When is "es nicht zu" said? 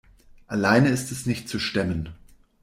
1.11-1.59